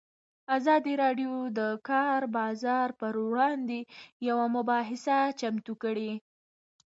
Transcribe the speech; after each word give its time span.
ازادي 0.57 0.93
راډیو 1.03 1.31
د 1.49 1.51
د 1.59 1.59
کار 1.89 2.21
بازار 2.37 2.87
پر 2.99 3.13
وړاندې 3.29 3.79
یوه 4.27 4.45
مباحثه 4.55 5.19
چمتو 5.39 5.73
کړې. 5.83 6.11